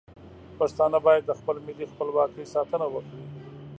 [0.59, 3.23] پښتانه باید د خپل ملي خپلواکۍ ساتنه وکړي.